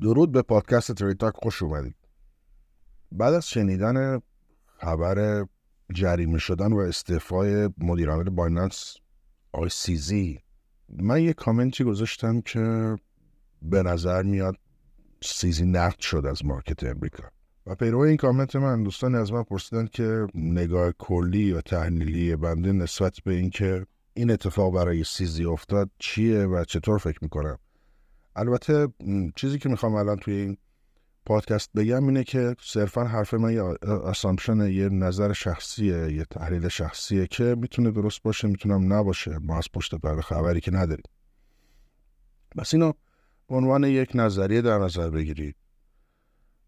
[0.00, 1.94] درود به پادکست ترید تاک خوش اومدید.
[3.12, 4.20] بعد از شنیدن
[4.66, 5.46] خبر
[5.92, 8.96] جریمه شدن و استعفای مدیرعامل بایننس
[9.52, 10.40] آقای سیزی
[10.88, 12.96] من یه کامنتی گذاشتم که
[13.62, 14.56] به نظر میاد
[15.22, 17.24] سیزی نقد شد از market امریکا.
[17.66, 22.72] و پیرو این کامنت من دوستان از من پرسیدن که نگاه کلی و تحلیلی بنده
[22.72, 27.58] نسبت به اینکه این اتفاق برای سیزی افتاد چیه و چطور فکر می‌کنم
[28.36, 28.88] البته
[29.36, 30.56] چیزی که می‌خوام الان توی این
[31.26, 37.26] پادکست بگم اینه که صرفا حرف من یه assumption یه نظر شخصیه یه تحلیل شخصیه
[37.26, 41.04] که می‌تونه درست باشه می‌تونم نباشه ما از پشت پرده خبری که نداریم.
[42.56, 42.92] پس اینو
[43.48, 45.56] به عنوان یک نظریه در نظر بگیرید.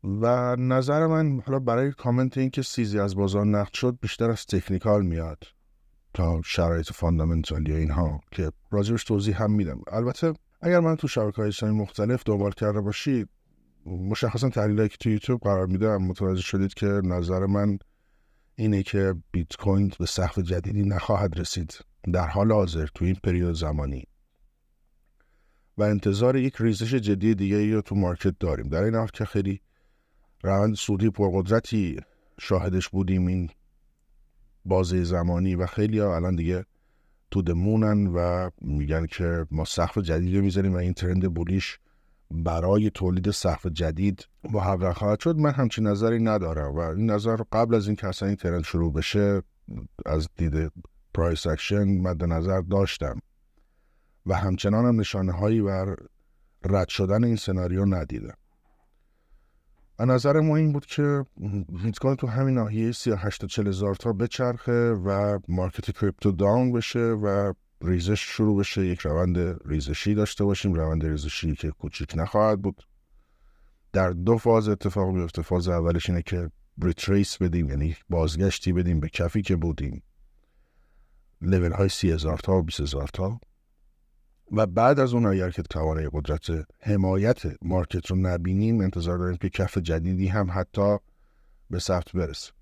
[0.05, 4.47] و نظر من حالا برای کامنت این که سیزی از بازار نقد شد بیشتر از
[4.47, 5.45] technical میاد
[6.15, 9.81] تا شرایط fundamental یا اینها که راجبش توضیح هم میدم.
[9.87, 13.29] البته اگر من تو شبکه های اجتماعی مختلف دنبال کرده باشید
[13.87, 17.79] مشخصا تحلیلی که تو یوتیوب قرار میدم متوجه شدید که نظر من
[18.55, 21.79] اینه که بیت کوین به سقف جدیدی نخواهد رسید.
[22.13, 24.05] در حال حاضر تو این پریود زمانی.
[25.79, 28.69] و انتظار یک ریزش جدی دیگه ای رو تو مارکت داریم.
[28.69, 29.61] در این حال که خیلی
[30.43, 32.01] روند سودی پرقدرتی
[32.41, 33.51] شاهدش بودیم این
[34.65, 36.65] بازه زمانی و خیلی ها الان دیگه
[37.33, 41.34] to the moon ن و میگن که ما سقف جدید رو می‌ذاریم و این trend
[41.34, 41.78] bullish
[42.30, 45.36] برای تولید سقف جدید محقق خواهد شد.
[45.36, 48.92] من همچین نظری ندارم و این نظر قبل از این که اصلا این trend شروع
[48.92, 49.42] بشه
[50.06, 50.72] از دید
[51.15, 53.19] price action مد نظر داشتم
[54.27, 55.97] و همچنان هم نشانه هایی بر
[56.64, 58.36] رد شدن این سناریو ندیدم.
[60.01, 61.25] نظر ما این بود که
[61.85, 66.73] بیت کوین تو همین ناحیه 38 تا 40 هزار تا بچرخه و market crypto down
[66.73, 68.87] بشه و ریزش شروع بشه.
[68.87, 72.87] یک روند ریزشی داشته باشیم روند ریزشی که کوچیک نخواهد بود.
[73.93, 76.50] در دو فاز اتفاق میفته فاز اولش اینه که
[76.83, 80.03] retrace بدیم یعنی بازگشتی بدیم به کفی که بودیم.
[81.41, 83.41] لیول های سی هزار تا و بیست هزار تا.
[84.50, 86.47] و بعد از اون اگر که توانه قدرت
[86.80, 90.98] حمایت market رو نبینیم انتظار داریم که کف جدیدی هم حتی
[91.70, 92.53] به ثبت برسه.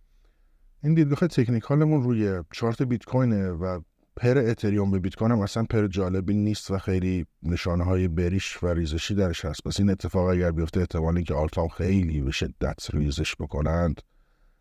[0.82, 3.80] این دیدگاه technical مون روی چارت بیت کوینه و
[4.16, 8.62] pair اتریوم به بیت کوین هم اصلا pair جالبی نیست و خیلی نشانه های bearish
[8.62, 9.64] و ریزشی درش هست.
[9.64, 14.00] پس این اتفاق اگر بیفته احتمالی که alt ام خیلی به شدت ریزش بکنند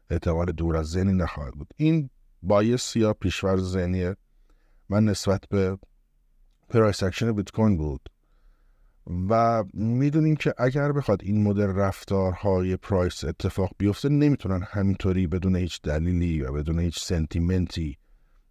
[0.09, 1.73] احتمال دور از ذهنی نخواهد بود.
[1.75, 2.09] این
[2.43, 4.13] bias یا پیش‌فرض ذهنی
[4.89, 5.77] من نسبت به
[6.69, 8.09] price action بیت کوین بود.
[9.29, 15.81] و می‌دونیم که اگر بخواد این مدل رفتارهای price اتفاق بیفته نمی‌تونن همینطوری بدون هیچ
[15.81, 17.97] دلیلی و بدون هیچ sentiment ی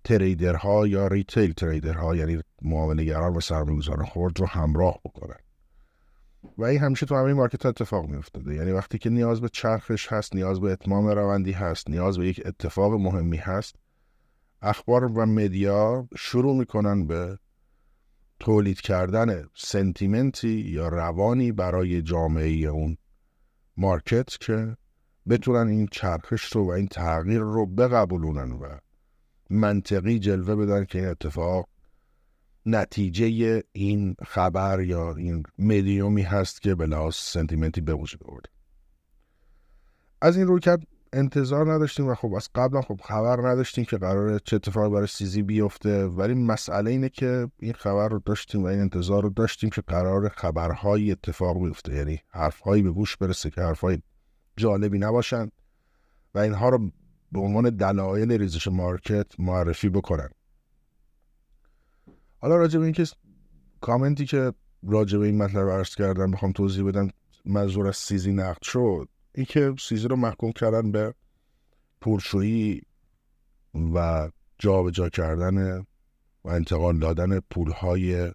[0.04, 5.38] trader ها یا retail trader ها یعنی معاملهگران و سرمایه‌گذاران خرد رو همراه بکنن.
[6.58, 8.54] و این همیشه تو همین مارکت اتفاق میافتاده.
[8.54, 12.42] یعنی وقتی که نیاز به چرخش هست نیاز به اتمام روندی هست نیاز به یک
[12.44, 13.76] اتفاق مهمی هست
[14.62, 17.38] اخبار و media شروع می‌کنن به
[18.40, 22.96] تولید کردن sentiment ی یا روانی برای جامعه اون
[23.76, 24.76] مارکت که
[25.28, 28.78] بتونن این چرخش رو و این تغییر رو بقبولونن و
[29.50, 31.68] منطقی جلوه بدن که این اتفاق
[32.66, 38.48] نتیجه این خبر یا این مدیومی هست که به لحاظ سنتیمنتی به وجود آورده.
[40.20, 44.38] از این روی کرد انتظار نداشتیم و خب از قبلا خب خبر نداشتیم که قرار
[44.38, 46.04] چه اتفاقی برای سیزی بیفته.
[46.04, 50.28] ولی مسئله اینه که این خبر رو داشتیم و این انتظار رو داشتیم که قرار
[50.28, 51.94] خبرهایی اتفاق بیفته.
[51.94, 53.98] یعنی حرفهایی به گوش برسه که حرفهای
[54.56, 55.50] جالبی نباشن
[56.34, 56.90] و اینها رو
[57.32, 60.28] به عنوان دلایل ریزش مارکت معرفی بکنن.
[62.40, 63.04] حالا راجع به اینکه
[63.80, 64.52] کامنتی که
[64.82, 67.08] راجع به این مطلب عرض کردم بخوام توضیح بدم
[67.44, 69.08] منظور از سیزی نقد شد.
[69.34, 71.14] این که سیزی رو محکوم کردن به
[72.00, 72.82] پولشویی
[73.94, 75.78] و جابجا جا کردن
[76.44, 78.32] و انتقال دادن پولهای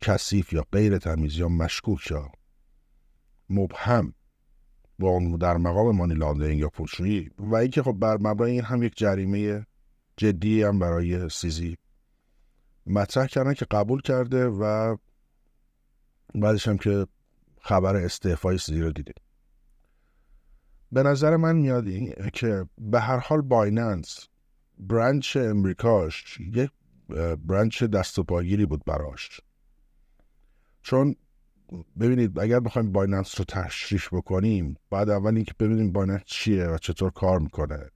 [0.00, 2.32] کثیف یا غیر تمیز یا مشکوک یا
[3.50, 4.12] مبهم
[4.98, 8.96] با در مقام money laundering یا پولشویی و اینکه خب بر مبنای این هم یک
[8.96, 9.66] جریمه
[10.16, 11.76] جدی هم برای سیزی
[12.86, 14.96] مطرح کردن که قبول کرده و
[16.34, 17.06] بعدش هم که
[17.60, 19.14] خبر استعفای سیزی رو دیدیم
[20.92, 21.84] به نظر من میاد
[22.32, 24.28] که به هر حال بایننس
[24.78, 26.70] branch امریکاش یک
[27.46, 29.40] branch دست و پاگیری بود براش.
[30.82, 31.16] چون
[32.00, 37.10] ببینید اگر بخوایم بایننس رو تشریح بکنیم بعد اول اینکه ببینیم بایننس چیه و چطور
[37.10, 37.90] کار می‌کنه.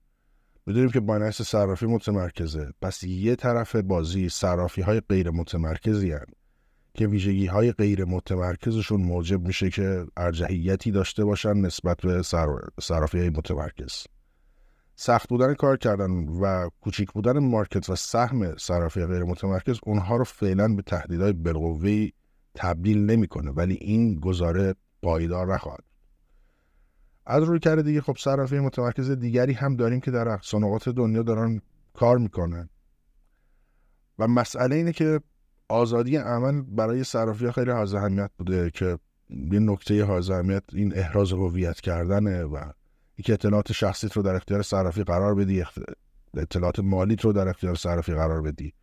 [0.67, 2.71] بدونیم که بایننس صرافی متمرکزه.
[2.81, 6.25] پس یه طرف بازی صرافی های غیر متمرکزی هستن.
[6.93, 12.21] که ویژگی های غیر متمرکزشون موجب میشه که ارجحیتی داشته باشن نسبت به
[12.81, 14.03] صرافی های متمرکز.
[14.95, 20.23] سخت بودن کار کردن و کوچیک بودن مارکت و سهم صرافی غیر متمرکز اونها رو
[20.23, 22.07] فعلا به تهدیدهای بالقوه
[22.55, 25.83] تبدیل نمی‌کنه ولی این گزاره پایدار نخواهد.
[27.25, 31.61] از روی کرده دیگه خب صرافی متمرکز دیگری هم داریم که در اقصانقات دنیا دارن
[31.93, 32.69] کار می‌کنن.
[34.19, 35.19] و مسئله اینه که
[35.71, 38.97] آزادی عمل برای صرافی خیلی حائز اهمیت بوده که
[39.29, 42.57] یه نکته حائز اهمیت این احراز هویت کردنه و
[43.15, 45.63] اینکه اطلاعات شخصیت رو در اختیار صرافی قرار بدی
[46.37, 48.73] اطلاعات مالیت رو در اختیار صرافی قرار بدی.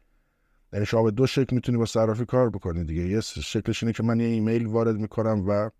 [0.72, 3.02] یعنی شما به دو شکل می‌تونی با صرافی کار بکنی دیگه.
[3.02, 5.70] یه شکلش اینه که من یه ایمیل وارد می‌کنم و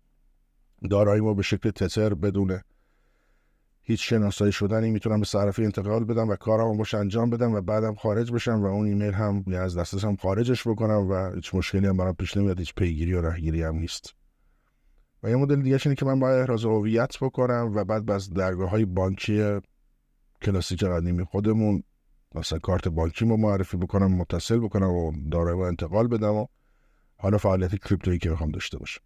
[0.89, 2.63] داراییمو به شکل تتر بدونه.
[3.89, 7.95] هیچ شناسایی شدنی می‌تونم به صرافی انتقال بدم و کارمو باش انجام بدم و بعدم
[7.95, 12.13] خارج بشم و اون ایمیل هم از دسترسم خارجش بکنم و هیچ مشکلی هم برام
[12.13, 14.15] پیش نمیاد هیچ پیگیری و راهگیری هم نیست.
[15.23, 18.69] و یه مدل دیگه اینه که من باید احراز هویت بکنم و بعد از درگاه
[18.69, 19.59] های بانکی
[20.41, 21.83] کلاسیک قدیمی خودمون
[22.35, 26.45] مثلا کارت بانکیمو معرفی بکنم متصل بکنم و دارایی انتقال بدم و
[27.17, 29.01] حالا فعالیت کریپتویی که می‌خوام داشته باشم.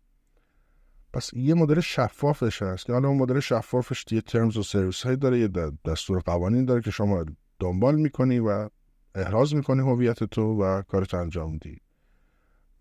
[1.13, 5.15] پس یه مدل شفافش هست که حالا اون مدل شفافش یه ترمز و سرویس های
[5.15, 5.49] داره یه
[5.85, 7.25] دستور قوانین داره که شما
[7.59, 8.69] دنبال می‌کنی و
[9.15, 11.81] احراز می‌کنی هویت تو و کارت انجام میدی.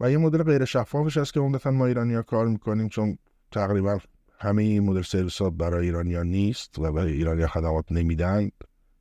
[0.01, 3.19] و یه مدل غیر شفافش هست که عمدتا ما ایرانی کار می‌کنیم چون
[3.51, 3.99] تقریبا
[4.39, 8.51] همه این مدل سرویس ها برای ایرانیا نیست و برای ایرانی خدمات نمیدن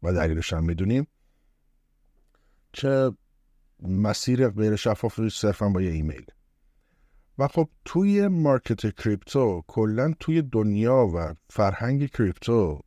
[0.04, 1.07] و دلیلش هم می‌دونیم.
[2.74, 3.12] که
[3.81, 6.25] مسیر غیر شفاف صرفا با یه ایمیل.
[7.41, 12.81] و خب توی مارکت کریپتو کلا توی دنیا و فرهنگ کریپتو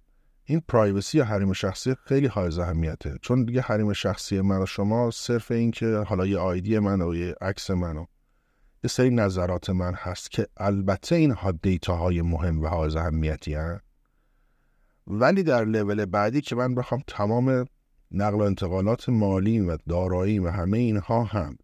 [0.45, 3.19] این privacy یا حریم شخصی خیلی حائز اهمیته.
[3.23, 7.15] چون دیگه حریم شخصی من و شما صرف این که حالا یه ID من و
[7.15, 8.05] یه عکس من و
[8.85, 13.85] یه سری نظرات من هست که البته اینها دیتا های مهم و های اهمیتی هست
[15.07, 17.65] ولی در لول بعدی که من بخوام تمام
[18.11, 21.57] نقل و انتقالات مالی و دارایی و همه اینها هم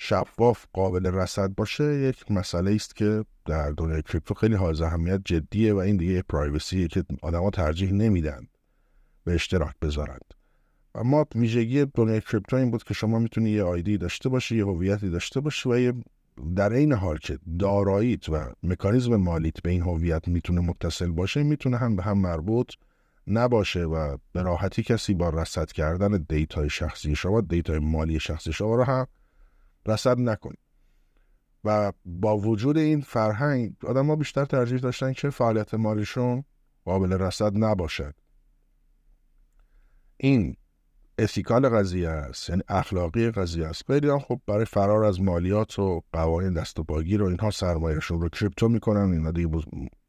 [0.00, 5.74] شفاف قابل رصد باشه یک مسئله است که در دنیای کریپتو خیلی حائز اهمیت جدیه
[5.74, 8.46] و این دیگه پرایوسیه که آدما ترجیح نمیدن
[9.24, 10.24] به اشتراک بذارند.
[10.94, 15.10] اما ویژگی دنیای کریپتو این بود که شما می‌تونی یه آیدی داشته باشی یه هویتی
[15.10, 15.92] داشته باشی و یه
[16.56, 21.76] در این حال که داراییت و مکانیزم مالیت به این هویت می‌تونه متصل باشه می‌تونه
[21.76, 22.72] هم به هم مربوط
[23.26, 28.20] نباشه و به راحتی کسی با رصد کردن data ی شخصی شما data ی مالی
[28.20, 29.06] شخصی شما رو هم
[29.88, 30.58] رصد نکنه
[31.64, 36.44] و با وجود این فرهنگ آدم ها بیشتر ترجیح داشتن که فعالیت مالیشون
[36.84, 38.14] قابل رصد نباشد.
[40.16, 40.56] این
[41.18, 43.82] ethical قضیه است یعنی اخلاقی قضیه است.
[43.86, 48.28] خیلی خب برای فرار از مالیات و قوانین دست و پاگیر و اینها سرمایهشون رو
[48.28, 49.12] کریپتو می‌کنن.
[49.12, 49.48] اینا دیگه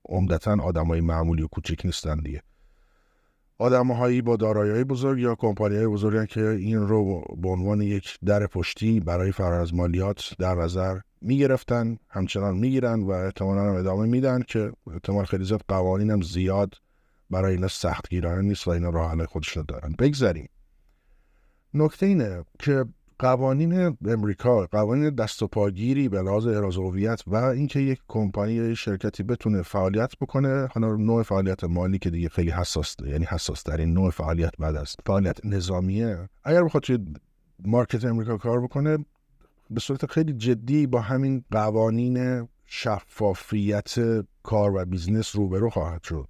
[0.09, 2.43] عمدتا آدمای معمولی و کوچیک نیستن دیگه.
[3.59, 8.99] هایی با دارایی بزرگ یا کمپانی های که این رو به عنوان یک در پشتی
[8.99, 14.71] برای فرار از مالیات در نظر گرفتن همچنان می‌گیرن و احتمالا هم ادامه میدن که
[14.93, 16.73] احتمال خیلی زیاد قوانین هم زیاد
[17.29, 19.95] برای اینا سخت گیرانه نیست و اینا راه حل خودشون دارن.
[19.99, 20.49] بگذاریم
[21.73, 22.85] نکته اینه که
[23.19, 26.47] قوانین امریکا قوانین دست و پاگیری به لحاظ
[26.77, 32.29] هویت و اینکه یک کمپانی شرکتی بتونه فعالیت بکنه حالا نوع فعالیت مالی که دیگه
[32.29, 36.29] خیلی حساس یعنی حساس ترین نوع فعالیت بعد از فعالیت نظامیه.
[36.43, 36.97] اگر بخواد توی
[37.65, 38.97] مارکت امریکا کار بکنه
[39.69, 43.95] به صورت خیلی جدی با همین قوانین شفافیت
[44.43, 46.27] کار و business روبرو خواهد شد.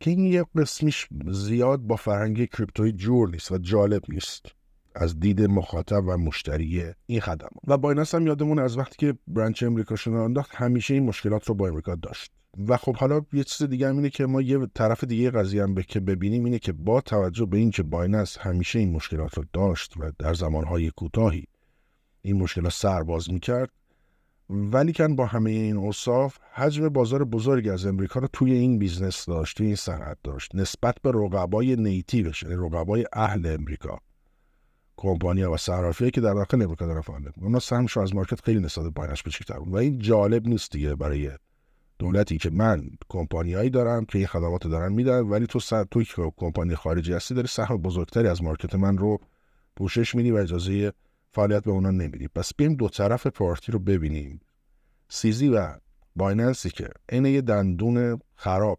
[0.00, 4.61] که این یک قسمیش زیاد با فرهنگ کریپتوی جور نیست و جالب نیست.
[4.94, 7.52] از دید مخاطب و مشتری این خدمات.
[7.66, 11.48] و بایننس هم یادمون از وقتی که branch امریکا شو راه انداخت همیشه این مشکلات
[11.48, 12.32] رو با امریکا داشت.
[12.68, 15.74] و خب حالا یه چیز دیگه هم اینه که ما یه طرف دیگه قضیه هم
[15.74, 20.12] که ببینیم اینه که با توجه به اینکه بایننس همیشه این مشکلات رو داشت و
[20.18, 21.44] در زمانهای کوتاهی
[22.22, 23.70] این مشکلات سرباز می‌کرد.
[24.50, 29.56] ولیکن با همه این اوصاف حجم بازار بزرگی از امریکا رو توی این business داشت
[29.56, 33.98] توی این صنعت داشت نسبت به رقبای native ش یعنی رقبای اهل امریکا.
[35.02, 38.94] کمپانیا و صرافیایی که در داخل امریکا دارن فعالیت اونا سهمشون از مارکت خیلی نسبت
[38.94, 41.30] به بایننس کوچیک‌تر و این جالب نیست دیگه برای
[41.98, 46.06] دولتی که من کمپانیایی دارم که این خدمات دارن میدن ولی تو سر توی
[46.36, 49.20] کمپانی خارجی هستی داری سهم بزرگتری از مارکت من رو
[49.76, 50.92] پوشش میدی و اجازه
[51.32, 52.28] فعالیت به اونا نمیدی.
[52.28, 54.40] پس بیایم دو طرف party رو ببینیم.
[55.08, 55.74] سیزی و
[56.16, 58.78] بایننسی که عین یه دندون خراب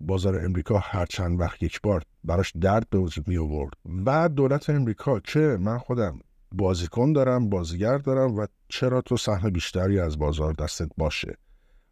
[0.00, 3.72] بازار امریکا هر چند وقت یک بار براش درد به وجود می آورد
[4.06, 6.20] و دولت امریکا که من خودم
[6.52, 11.36] بازیکن دارم بازیگر دارم و چرا تو سهم بیشتری از بازار دستت باشه؟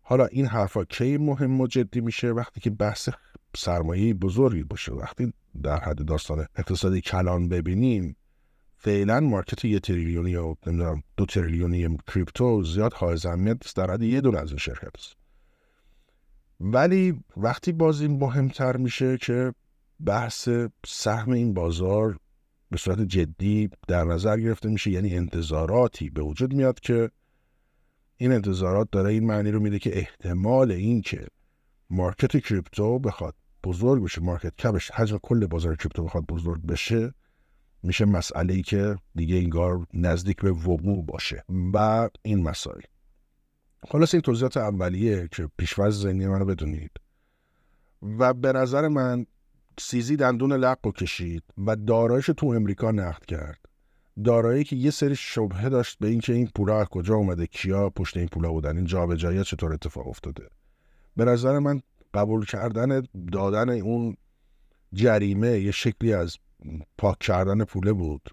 [0.00, 3.08] حالا این حرفا کی مهم و جدی میشه وقتی که بحث
[3.56, 8.16] سرمایه بزرگی باشه؟ وقتی در حد داستان اقتصادی کلان ببینیم
[8.76, 14.20] فعلا مارکت یه تریلیونی یا نمی‌دونم دو تریلیونی کریپتو زیاد های اهمیت در حد یه
[14.20, 15.14] دونه از این شرکت
[16.60, 19.52] ولی وقتی بازی مهمتر میشه که
[20.04, 20.48] بحث
[20.86, 22.18] سهم این بازار
[22.70, 27.10] به صورت جدی در نظر گرفته میشه یعنی انتظاراتی به وجود میاد که
[28.16, 31.26] این انتظارات داره این معنی رو میده که احتمال این که
[31.90, 33.34] مارکت کریپتو بخواد
[33.64, 37.14] بزرگ بشه مارکت کبش حجم کل بازار کریپتو بخواد بزرگ بشه
[37.82, 41.44] میشه مسئله ای که دیگه انگار نزدیک به وقوع باشه.
[41.74, 42.80] و این مسائل.
[43.88, 46.90] خلاص این توضیحات اولیه که پیشواز ذهنی منو بدونید.
[48.18, 49.26] و به نظر من
[49.80, 53.58] سیزی دندون لق رو کشید و دارایش تو امریکا نقد کرد.
[54.24, 58.16] دارایی که یه سری شبهه داشت به اینکه این پولا از کجا اومده کیا پشت
[58.16, 60.48] این پولا بودن این جابجایی چطور اتفاق افتاده.
[61.16, 61.80] به نظر من
[62.14, 63.02] قبول کردن
[63.32, 64.16] دادن اون
[64.92, 66.36] جریمه یه شکلی از
[66.98, 68.30] پاک کردن پوله بود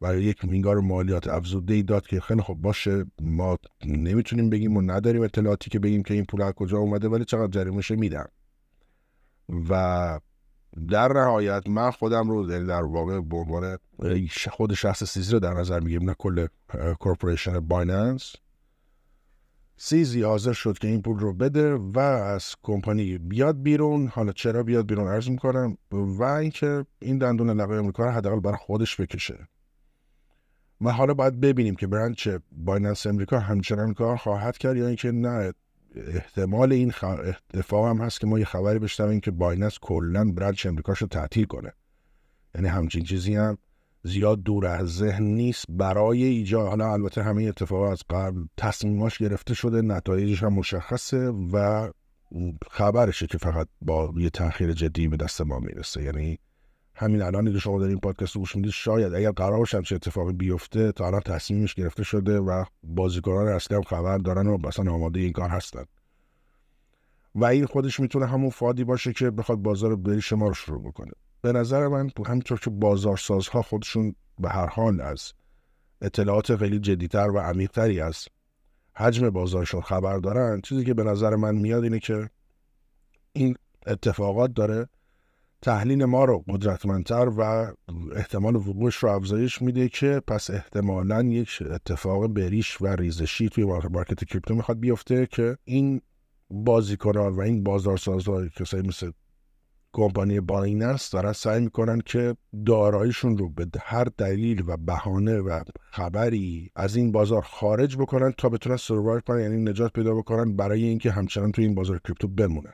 [0.00, 4.80] و یک مینگار مالیات افزوده ای داد که خیلی خوب باشه ما نمی‌تونیم بگیم و
[4.80, 8.28] نداریم اطلاعاتی که بگیم که این پول از کجا اومده ولی چقدر جریمهش میدم
[9.70, 10.20] و
[10.78, 13.78] در نهایت من خودم رو در واقع به عنوان
[14.50, 16.46] خود شخص سیزی رو در نظر می‌گیریم نه کل
[17.00, 18.32] corporation بایننس.
[19.76, 24.06] سیزی حاضر شد که این پول رو بده و از کمپانی بیاد بیرون.
[24.06, 25.76] حالا چرا بیاد بیرون عرض می‌کنم.
[25.92, 29.48] و اینکه این دندون لق امریکا رو حداقل برای خودش بکشه.
[30.80, 35.52] و حالا باید ببینیم که branch بایننس امریکا همچنان کار خواهد کرد یا اینکه نه.
[35.94, 36.92] احتمال این
[37.54, 41.44] اتفاق هم هست که ما یه خبری بشنویم که بایننس کلا برنچ امریکاش رو تعطیل
[41.44, 41.72] کنه.
[42.54, 43.58] یعنی همچین چیزی هم
[44.02, 46.68] زیاد دور از ذهن نیست برای ایجاد.
[46.68, 51.88] حالا البته همه اتفاقات از قبل تصمیماش گرفته شده نتایجش هم مشخصه و
[52.70, 56.02] خبرشه که فقط با یه تاخیر جدی به دست ما می‌رسه.
[56.02, 56.38] یعنی
[56.98, 60.32] همین الان که شما دارین پادکست رو گوش می‌دید شاید اگر قرار باشه چه اتفاقی
[60.32, 65.20] بیفته تا الان تصمیمش گرفته شده و بازیکنان اصلی هم خبر دارن و مثلا آماده
[65.20, 65.84] این کار هستن.
[67.34, 71.12] و این خودش می‌تونه همون فادی باشه که بخواد بازار بری شما رو شروع بکنه.
[71.42, 75.32] به نظر من همینطور که بازارسازها خودشون به هر حال از
[76.02, 78.24] اطلاعات خیلی جدیتر و عمیقتری از
[78.96, 82.30] حجم بازارشون خبر دارن چیزی که به نظر من میاد اینه که
[83.32, 84.88] این اتفاقات داره
[85.62, 87.72] تحلیل ما رو قدرتمندتر و
[88.16, 94.24] احتمال وقوعش رو افزایش میده که پس احتمالا یک اتفاق بریش و ریزشی توی مارکت
[94.24, 96.00] کریپتو می‌خواد بیفته که این
[96.50, 99.10] بازیکنان و این بازارسازهای کسایی مثل
[99.92, 102.36] کمپانی بایننس دارن سعی می‌کنن که
[102.66, 108.48] داراییشون رو به هر دلیل و بهانه و خبری از این بازار خارج بکنن تا
[108.48, 112.72] بتونن survive کنن یعنی نجات پیدا بکنن برای اینکه همچنان توی این بازار کریپتو بمونن.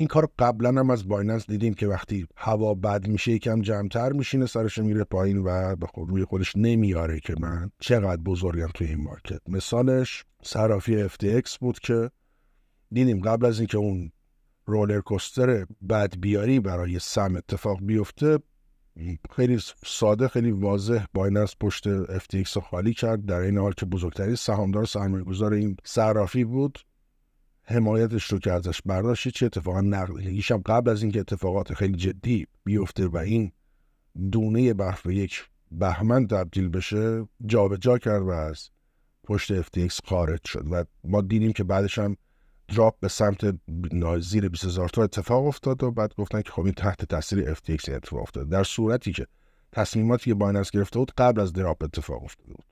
[0.00, 4.46] این کار قبلا هم از بایننس دیدیم که وقتی هوا بد میشه یکم جمعتر میشینه
[4.46, 9.40] سرش میره پایین و روی خودش نمیاره که من چقدر بزرگم توی این مارکت.
[9.48, 12.10] مثالش صرافی FTX بود که
[12.92, 14.12] دیدیم قبل از اینکه اون
[14.66, 18.38] رولر کوستر بد بیاری برای سم اتفاق بیفته
[19.36, 23.26] خیلی ساده خیلی واضح بایننس پشت FTX رو خالی کرد.
[23.26, 26.78] در این حال که بزرگترین سهامدار سرمایه گذار این صرافی بود.
[27.70, 32.46] حمایتش رو که ازش برداشت چه اتفاقا نقدگیش هم قبل از اینکه اتفاقات خیلی جدی
[32.64, 33.52] بیفته و این
[34.32, 38.70] دونه برف به یک بهمن تبدیل بشه جابجا جا کرد و از
[39.24, 42.16] پشت FTX خارج شد و ما دیدیم که بعدش هم
[42.68, 43.54] دراپ به سمت
[44.20, 47.88] زیر 20 هزار تا اتفاق افتاد و بعد گفتن که خب این تحت تاثیر FTX
[47.88, 49.26] اتفاق افتاد در صورتی که
[49.72, 52.69] تصمیماتی که بایننس گرفته بود قبل از دراپ اتفاق افتاده بود.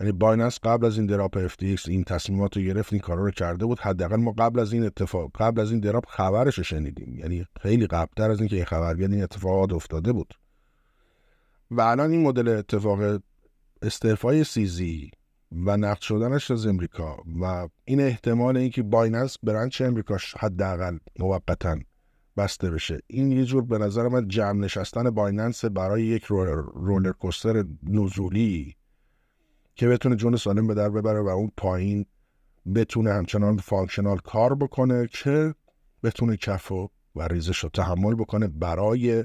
[0.00, 3.66] یعنی بایننس قبل از این دراپ FTX این تصمیمات رو گرفت این کارا رو کرده
[3.66, 3.80] بود.
[3.80, 7.18] حداقل ما قبل از این اتفاق قبل از این دراپ خبرش رو شنیدیم.
[7.18, 10.34] یعنی خیلی قبلتر از اینکه این خبر بیاد این اتفاقات افتاده بود.
[11.70, 13.20] و الان این مدل اتفاق
[13.82, 15.10] استعفای سیزی
[15.52, 21.78] و نقد شدنش از امریکا و این احتمال اینکه بایننس branch امریکاش حداقل موقتا
[22.36, 23.00] بسته بشه.
[23.06, 28.76] این یه جور به نظر من جمع نشستن بایننس برای یک roller coaster نزولی.
[29.74, 32.06] که بتونه جون سالم به در ببره و اون پایین
[32.74, 35.54] بتونه همچنان functional کار بکنه که
[36.02, 39.24] بتونه کف و, ریزش رو تحمل بکنه برای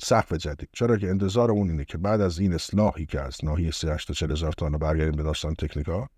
[0.00, 0.68] سقف جدید.
[0.72, 4.14] چرا که انتظار اون اینه که بعد از این اصلاحی که از ناحیه 38 تا
[4.14, 6.08] 40 هزار تا برگردیم به داستان تکنیکا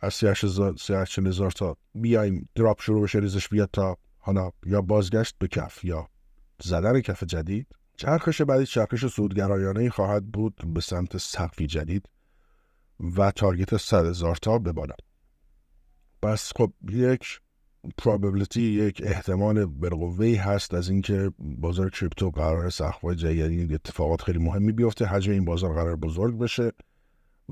[0.00, 5.48] از 38 هزار تا بیایم دراپ شروع بشه ریزش بیاد تا حالا یا بازگشت به
[5.48, 6.08] کف یا
[6.62, 7.66] زدن کف جدید.
[7.96, 12.08] چرخش بعدی چرخش سودگرایانه خواهد بود به سمت سقفی جدید.
[13.16, 14.94] و تارگت 100 هزار تا به بالا
[16.22, 17.40] پس خب یک
[18.02, 24.72] probability یک احتمال بالقوه هست از اینکه بازار کریپتو قرار سخفای جدیدی اتفاقات خیلی مهمی
[24.72, 26.72] بیفته حجم این بازار قرار بزرگ بشه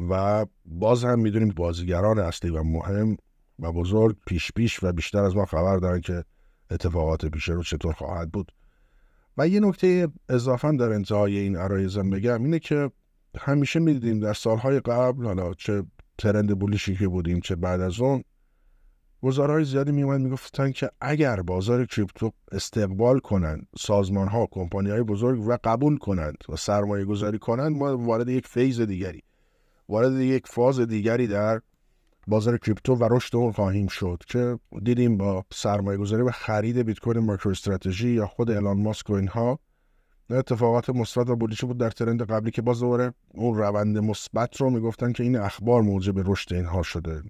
[0.09, 3.17] و باز هم می‌دونیم بازیگران اصلی و مهم
[3.59, 6.25] و بزرگ پیش پیش و بیشتر از ما خبر دارن که
[6.71, 8.53] اتفاقات پیش رو چطور خواهد بود.
[9.39, 12.91] و یه نکته اضافه در انتهای این عرایزم بگم اینه که
[13.39, 15.83] همیشه می‌دیدیم در سالهای قبل حالا چه
[16.19, 18.25] trend bullish ی که بودیم چه بعد از اون
[19.23, 25.49] گزاره‌های زیادی میومد می‌گفتن که اگر بازار کریپتو استقبال کنند سازمان ها کمپانی های بزرگ
[25.49, 29.23] و قبول کنند و سرمایه گذاری کنند ما وارد یک phase دیگری
[29.89, 31.61] وارد یک فاز دیگری در
[32.27, 36.99] بازار کریپتو و رشد اون خواهیم شد که دیدیم با سرمایه گذاری و خرید بیت
[36.99, 39.59] کوین مایکرو استراتژی یا خود ایلان ماسک و اینها
[40.39, 44.57] اتفاقات مثبت و bullish ی بود در trend قبلی که باز دوباره اون روند مثبت
[44.57, 47.23] رو می‌گفتن که این اخبار موجب رشد اینها شده.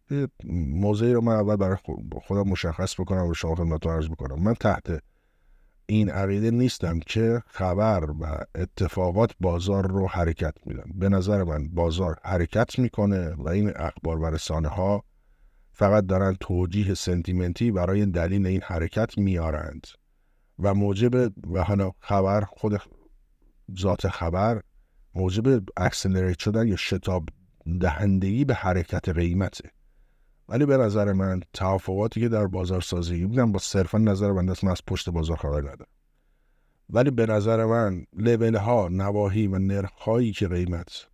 [0.55, 1.77] موضعی رو من اول برای
[2.23, 4.43] خودم مشخص بکنم و شما خدمتتون عرض بکنم.
[4.43, 5.03] من تحت
[5.87, 10.85] این عقیده نیستم که خبر و اتفاقات بازار رو حرکت میدن.
[10.95, 15.05] به نظر من بازار حرکت می‌کنه و این اخبار و رسانه ها
[15.73, 19.87] فقط دارن توجیه سنتیمنتی برای دلیل این حرکت میارند.
[20.61, 22.81] و موجب و حالا خبر خود
[23.81, 24.63] ذات خبر
[25.15, 27.29] موجب اکسلریت شدن یا شتاب
[27.81, 29.71] دهندگی به حرکت قیمته.
[30.49, 34.73] ولی به نظر من توافقاتی که در بازار سازی بودن با صرفا نظر بنده من
[34.73, 35.87] از پشت بازار خبر ندارم.
[36.91, 41.07] ولی به نظر من لول ها نواهی و نرخ هایی که قیمت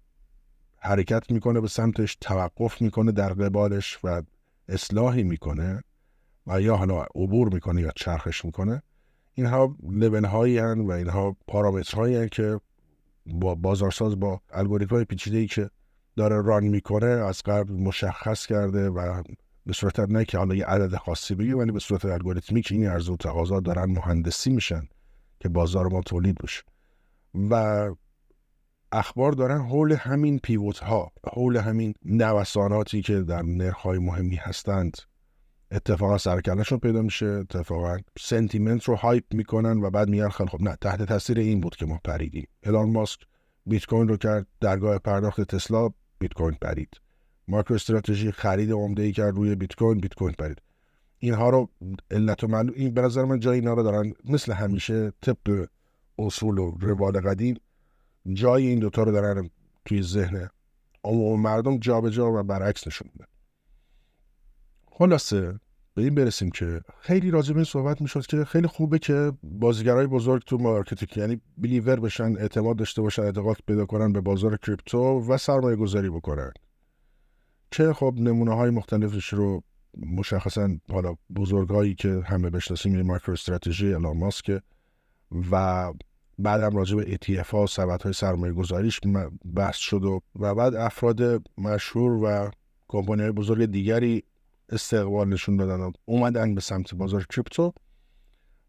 [0.78, 4.22] حرکت می‌کنه به سمتش توقف می‌کنه در قبالش و
[4.68, 5.82] اصلاحی می‌کنه
[6.46, 8.82] و یا حالا عبور می‌کنه یا چرخش می‌کنه
[9.36, 12.60] اینها لول هایی و اینها پارامترهایی که
[13.26, 15.70] با بازارساز با الگوریتم های پیچیده ای که
[16.16, 19.22] داره ران می‌کنه از قبل مشخص کرده و
[19.66, 22.86] به صورت نه که حالا یه عدد خاصی بگه ولی به صورت الگوریتمی که این
[22.86, 24.88] عرضه و تقاضا دارن مهندسی میشن
[25.40, 26.62] که بازار ما تولید بشه.
[27.50, 27.94] و
[28.92, 34.96] اخبار دارن حول همین پیوت ها حول همین نوساناتی که در نرخ های مهمی هستند.
[35.70, 40.76] اتفاقا سرکلشون پیدا میشه اتفاقا سنتیمنت رو هایپ می‌کنن و بعد میگن خیلی خب نه
[40.80, 42.48] تحت تاثیر این بود که ما پریدیم.
[42.62, 43.20] الان ماسک
[43.66, 47.00] بیت کوین رو کرد درگاه پرداخت تسلا بیت کوین پرید.
[47.48, 50.62] مارکو استراتژی خرید عمده ای کرد روی بیت کوین بیت کوین پرید.
[51.18, 51.70] اینها رو
[52.10, 55.66] علت و معلوم این به نظر من جای اینا رو دارن مثل همیشه طبق
[56.18, 57.60] اصول و روال قدیم
[58.32, 59.50] جای این دوتا رو دارن
[59.84, 60.50] توی ذهن
[61.04, 63.26] عموم مردم جابجا جا و برعکس نشون میدن.
[64.98, 65.60] خلاصه.
[65.94, 70.06] به این برسیم که خیلی راجع به این صحبت می‌شد که خیلی خوبه که بازیگرای
[70.06, 75.20] بزرگ تو مارکت یعنی بلیور بشن اعتماد داشته باشن اعتقاد پیدا کنن به بازار کریپتو
[75.28, 76.50] و سرمایه گذاری بکنن.
[77.70, 79.62] که خب نمونه های مختلفش رو
[79.96, 84.62] مشخصا حالا بزرگایی که همه بشناسیم این مایکرو استراتژی الان ماسک
[85.52, 85.92] و
[86.38, 89.00] بعدم راجع به ETF ها سبد های سرمایه گذاریش
[89.56, 92.50] بحث شد و, و بعد افراد مشهور و
[92.88, 94.24] کمپانی های بزرگ دیگری
[94.68, 97.72] استقبال نشون دادن اومدن به سمت بازار کریپتو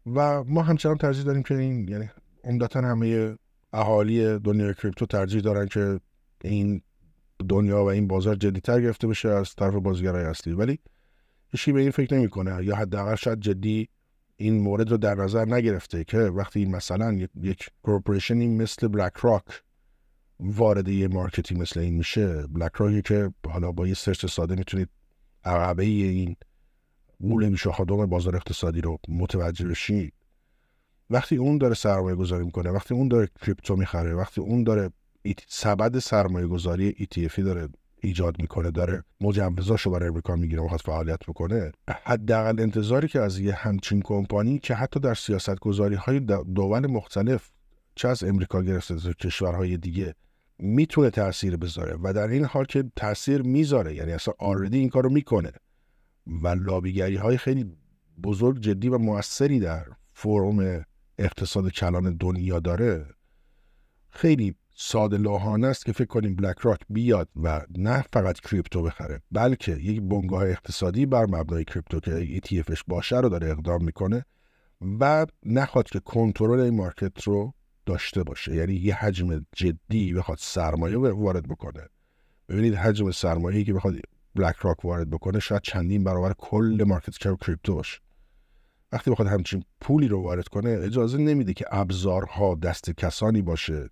[0.06, 2.10] و ما همچنان ترجیح داریم که این یعنی
[2.44, 3.36] عمدتا همه
[3.72, 6.00] اهالی دنیای کریپتو ترجیح دارن که
[6.44, 6.82] این
[7.48, 10.52] دنیا و این بازار جدیتر گرفته بشه از طرف بازیگرای اصلی.
[10.52, 10.78] ولی
[11.48, 12.64] هیچکی به این فکر نمی‌کنه.
[12.64, 13.88] یا حداقل شاید جدی
[14.36, 19.62] این مورد رو در نظر نگرفته که وقتی مثلا یک corporation ی مثل بلک راک
[20.40, 24.54] وارد یه market ی مثل این میشه بلک راکی که حالا با یه search ساده
[24.54, 24.88] می‌تونید
[25.44, 26.36] عقبه این
[27.20, 30.12] غول شاخدار بازار اقتصادی رو متوجه بشید
[31.10, 34.90] وقتی اون داره سرمایه گذاری می‌کنه وقتی اون داره کریپتو می‌خره وقتی اون داره
[35.48, 37.68] سبد سرمایه گذاری ETF داره
[38.00, 41.72] ایجاد می‌کنه داره مجوزاشو برای امریکا می‌گیره می‌خواد فعالیت بکنه
[42.04, 46.20] حداقل انتظاری که از یه همچین کمپانی که حتی در سیاست گذاری های
[46.54, 47.50] دول مختلف
[47.94, 50.14] چه از امریکا گرفته کشورهای دیگه
[50.58, 55.10] می‌تونه تاثیر بذاره و در این حال که تاثیر می‌ذاره یعنی اصلا آردی این کارو
[55.10, 55.52] می‌کنه.
[56.42, 57.72] و لابیگری های خیلی
[58.22, 60.84] بزرگ جدی و موثری در فرم
[61.18, 63.06] اقتصاد کلان دنیا داره.
[64.10, 69.22] خیلی ساده لوحانه است که فکر کنیم بلک راک بیاد و نه فقط کریپتو بخره
[69.32, 74.24] بلکه یک بنگاه اقتصادی بر مبنای کریپتو که ETF ش باشه رو داره اقدام می‌کنه
[75.00, 77.54] و نخواد که کنترل این market رو
[77.88, 78.54] داشته باشه.
[78.54, 81.88] یعنی یه حجم جدی بخواد سرمایه وارد بکنه.
[82.48, 83.94] ببینید حجم سرمایه‌ای که بخواد
[84.34, 88.00] بلک راک وارد بکنه شاید چندین برابر کل market cap کریپتو باشه.
[88.92, 93.90] وقتی بخواد همچین پولی رو وارد کنه اجازه نمیده که ابزارها دست کسانی باشه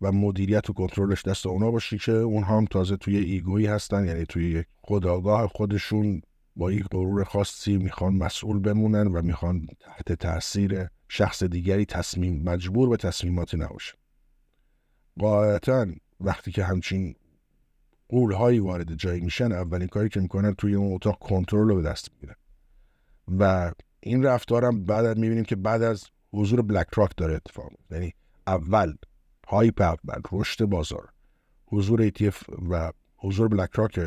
[0.00, 4.06] و مدیریت و کنترلش دست اونا باشی که اونها هم تازه توی ایگویی هستن.
[4.06, 6.22] یعنی توی خداگاه خودشون
[6.56, 12.88] با یک غرور خاصی می‌خوان مسئول بمونن و می‌خوان تحت تاثیر شخص دیگری تصمیم مجبور
[12.88, 13.94] به تصمیماتی نباشه.
[15.18, 15.86] قاعدتا
[16.20, 17.14] وقتی که همچین
[18.08, 22.10] قولهایی وارد جایی میشن اولین کاری که می‌کنن توی اون اتاق کنترل رو به دست
[22.12, 22.34] می‌گیرن.
[23.38, 28.14] و این رفتارم بعد می‌بینیم که بعد از حضور بلک راک داره اتفاق یعنی
[28.46, 28.94] اول
[29.48, 31.08] هایپ اول رشد بازار
[31.66, 34.00] حضور ETF و حضور بلک راک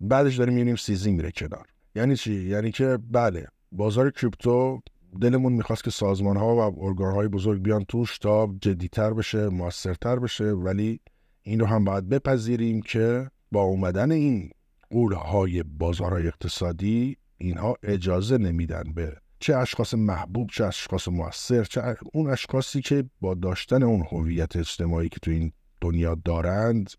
[0.00, 1.66] بعدش داریم می‌بینیم سیزی میره کنار.
[1.94, 4.82] یعنی چی؟ یعنی که بله بازار کریپتو
[5.20, 10.18] دلمون می‌خواست که سازمان ها و ارگان های بزرگ بیان توش تا جدیتر بشه موثرتر
[10.18, 11.00] بشه ولی
[11.42, 14.50] این رو هم باید بپذیریم که با اومدن این
[14.90, 22.30] قولهای بازارهای اقتصادی اینها اجازه نمیدن به چه اشخاص محبوب چه اشخاص موثر چه اون
[22.30, 26.90] اشخاصی که با داشتن اون هویت اجتماعی که تو این دنیا دارند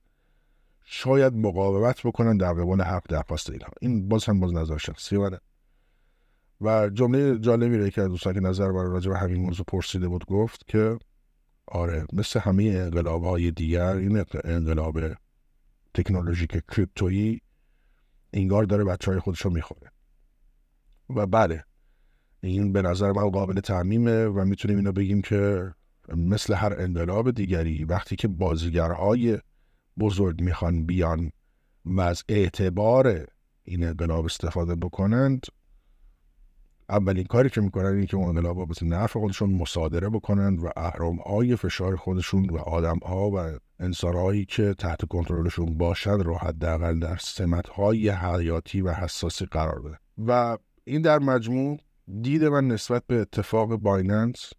[0.85, 3.69] شاید مقاومت بکنن در قبال حق درخواست اینها.
[3.81, 5.39] این باز هم باز نظر شخصی منه.
[6.63, 10.25] و جمله جالبی رو که دوستان که نظر برای راجع به همین موضوع پرسیده بود
[10.25, 10.97] گفت که
[11.67, 14.99] آره مثل همه انقلاب های دیگر این انقلاب
[15.93, 17.41] تکنولوژیک کریپتویی
[18.33, 19.91] انگار داره بچه های خودش رو می‌خوره.
[21.09, 21.63] و بله
[22.41, 25.73] این به نظر من قابل تعمیمه و می‌تونیم اینو بگیم که
[26.15, 29.39] مثل هر انقلاب دیگری وقتی که بازیگرهای
[29.99, 31.31] بزرگ می‌خوان بیان
[31.85, 33.27] و از اعتبار
[33.63, 35.45] این انقلاب استفاده بکنند
[36.89, 40.69] اولین کاری که می‌کنن اینه که اون انقلاب ها به نفع خودشون مصادره بکنند و
[40.77, 46.37] اهرام های فشار خودشون و آدم ها و انسان هایی که تحت کنترلشون باشند رو
[46.37, 51.77] حداقل در سمت های حیاتی و حساسی قرار بده و این در مجموع
[52.21, 54.49] دید من نسبت به اتفاق بایننس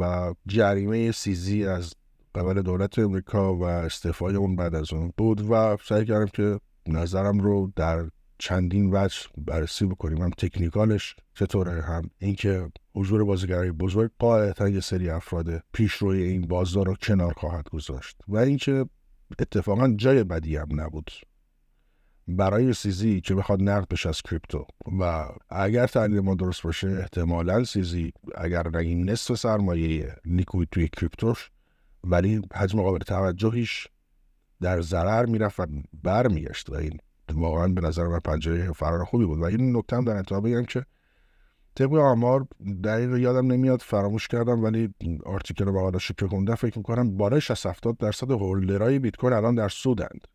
[0.00, 1.94] و جریمه سیزی از
[2.34, 7.40] قبل دولت امریکا و استعفای اون بعد از اون بود و سعی کردم که نظرم
[7.40, 8.08] رو در
[8.42, 10.22] چندین وجه بررسی بکنیم.
[10.22, 16.86] هم تکنیکالش چطوره هم اینکه حضور بازیگرای بزرگ قاعدتا یه سری افراد پیشروی این بازار
[16.86, 18.16] رو کنار خواهد گذاشت.
[18.28, 18.86] و اینکه
[19.38, 21.10] اتفاقا جای بدی هم نبود.
[22.28, 24.66] برای سیزی که بخواد نقد بشه از کریپتو.
[25.00, 31.50] و اگر تحلیل ما درست باشه احتمالا سیزی اگر نگیم نصف سرمایه لیکوید توی کریپتوش
[32.04, 33.88] ولی حجم قابل توجهیش
[34.60, 35.66] در ضرر می‌رفت و
[36.02, 36.70] برمیگشت.
[36.70, 36.98] و این
[37.34, 39.38] واقعا به نظر من پنجره فرار خوبی بود.
[39.38, 40.84] و این نکته هم در انتها بگم که
[41.74, 42.46] طبق آمار
[42.84, 44.94] دقیق یادم نمیاد فراموش کردم ولی
[45.26, 49.54] آرتیکل رو به که خوندم فکر می‌کنم بالای 60 70 درصد هولدرهای بیت کوین الان
[49.54, 50.28] در سودند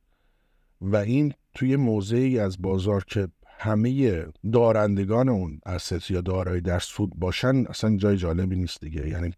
[0.82, 3.28] و این توی موضعی از بازار که
[3.60, 9.10] همه دارندگان اون اسست یا دارایی در سود باشن اصلا جای جالبی نیست دیگه.
[9.10, 9.34] یعنی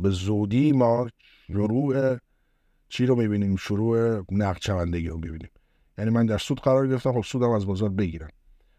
[0.00, 1.08] به زودی ما
[1.46, 2.16] شروع
[2.88, 5.50] چی رو می‌بینیم؟ شروع نقد چوندگی رو می‌بینیم.
[5.98, 8.28] یعنی من در سود قرار گرفتم خب سودم از بازار بگیرم.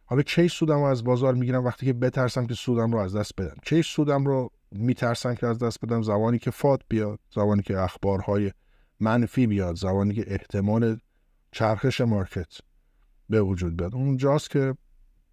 [0.06, 3.42] حالا کی سودم رو از بازار می‌گیرم وقتی که بترسم که سودم رو از دست
[3.42, 7.80] بدم؟ کی سودم رو میترسم که از دست بدم؟ زمانی که فات بیاد زمانی که
[7.80, 8.52] اخبارهای
[9.00, 10.98] منفی بیاد زمانی که احتمال
[11.52, 12.58] چرخش مارکت
[13.30, 13.96] به وجود بیاد.
[13.96, 14.76] اونجاست که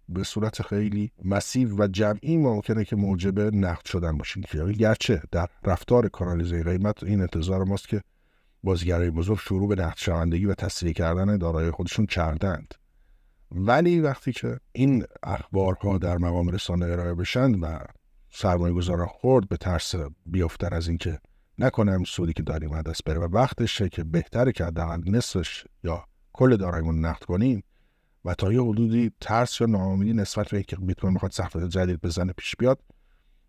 [0.09, 4.43] به صورت خیلی مسیو و جمعی ممکنه که موجب نقد شدن باشیم.
[4.43, 8.01] که گرچه در رفتار کانالیزه قیمت این انتظار ماست که
[8.63, 12.73] بازیگرای بزرگ شروع به نقد شوندگی و تصریح کردن دارایی خودشون کردند.
[13.51, 17.79] ولی وقتی که این اخبارها در مقام رسانه ارائه بشن و
[18.29, 21.19] سرمایه گذاران خورد به ترس بیافتن از اینکه
[21.59, 26.05] نکنم سودی که داریم از دست بره و وقتشه که بهتره که حداقل نصفش یا
[26.33, 27.63] کل داراییمون نقد کنیم
[28.25, 32.33] و تا یه حدودی ترس یا ناامیدی نسبت به اینکه کوین می‌خواد سقف جدید بزنه
[32.33, 32.79] پیش بیاد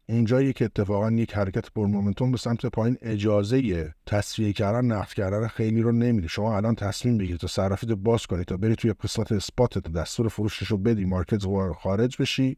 [0.09, 5.47] اونجایی که اتفاقا یک حرکت پر مومنتوم به سمت پایین اجازه تصفیه کردن نقد کردن
[5.47, 6.29] خیلی رو نمیده.
[6.29, 10.66] شما الان تصمیم بگیرید تا صرافیت باز کنید تا بری توی قسمت اسپاتت دستور فروشش
[10.66, 12.57] رو بدی مارکت خارج بشی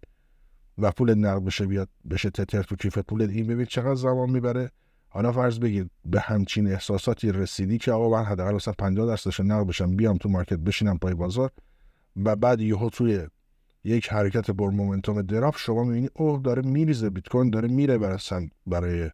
[0.78, 3.22] و پول نقد بشه بیاد بشه تتر تو کیف پول.
[3.22, 4.70] این ببین چقدر زمان می‌بره.
[5.08, 9.96] حالا فرض بگید به همچین احساساتی رسیدی که آقا من حداقل 50 درصدش نقد بشم
[9.96, 11.50] بیام تو market بشینم پای بازار
[12.16, 13.26] و بعد یهو توی
[13.84, 18.18] یک حرکت بر momentum drop شما می‌بینید اوه داره میریزه بیت کوین داره میره برای
[18.66, 19.10] برای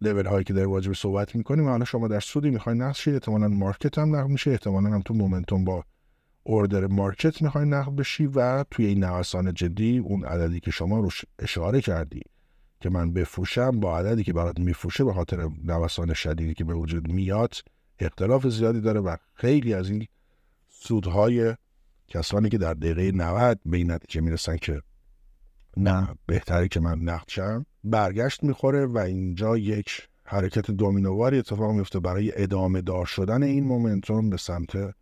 [0.00, 1.68] لول هایی که راجب صحبت می‌کنیم.
[1.68, 5.14] حالا شما در سودی می‌خوای نقد شید احتمالاً market هم نقد میشه احتمالاً هم تو
[5.14, 5.84] momentum با
[6.42, 11.24] اوردر مارکت می‌خوای نقد بشی و توی این نوسان جدی اون عددی که شما روش
[11.38, 12.20] اشاره کردی
[12.80, 17.12] که من بفروشم با عددی که برات میفروشه به خاطر نوسان شدیدی که به وجود
[17.12, 17.54] میاد
[17.98, 20.06] اختلاف زیادی داره و خیلی از این
[20.68, 21.54] سودهای
[22.12, 24.82] کسانی که در دقیقه 90 به این نتیجه می‌رسن که
[25.76, 26.08] نه.
[26.26, 32.42] بهتره که من نقد شم برگشت می‌خوره و اینجا یک حرکت دومینوواری اتفاق میفته برای
[32.42, 34.94] ادامه دار شدن این مومنتوم به سمت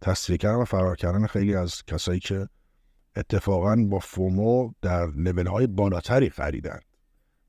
[0.00, 2.48] تسویه کردن و فرار کردن خیلی از کسایی که
[3.16, 6.80] اتفاقا با FOMO در لول های بالاتری خریدن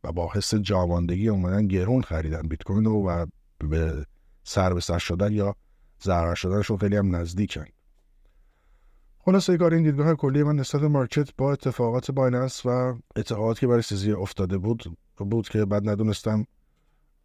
[0.04, 3.26] و با حس جاموندگی اومدن گرون خریدن بیت کوین رو و
[3.60, 4.06] به
[4.44, 5.56] سر به سر شدن یا
[6.04, 7.66] ضرر شدنشون خیلی هم نزدیکن.
[9.26, 13.82] خلاصه کار این دیدگاه کلی من نسبت market با اتفاقات بایننس و اتفاقاتی که برای
[13.82, 16.46] CZ افتاده بود بود که بد ندونستم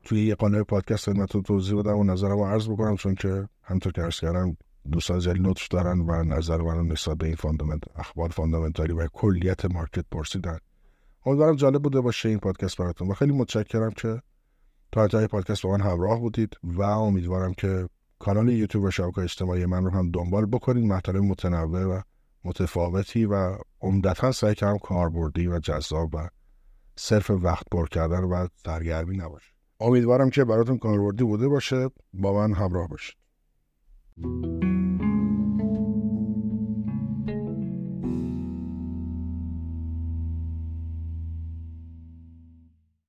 [0.04, 3.92] توی یه قالب پادکست خدمتتون توضیح بدم و نظرم رو عرض بکنم چون که همطور
[3.92, 4.56] که عرض کردم
[4.92, 9.06] دوستان زیادی لطف دارن و نظر من نسبت به این fundament اخبار fundamental ی و
[9.06, 10.58] کلیت market پرسیدن.
[11.26, 14.22] امیدوارم جالب بوده باشه این پادکست براتون و خیلی متشکرم که
[14.92, 17.88] تا انتهای پادکست با من همراه بودید و امیدوارم که
[18.24, 22.00] کانال یوتیوب و شبکه اجتماعی من رو هم دنبال بکنید مطالب متنوع و
[22.44, 26.28] متفاوتی و عمدتا سعی کردم کاربردی و جذاب و
[26.96, 29.52] صرفا وقت پر کردن و سرگرمی نباشه.
[29.80, 31.90] امیدوارم که براتون کاربردی بوده باشه.
[32.14, 33.16] با من همراه باشید.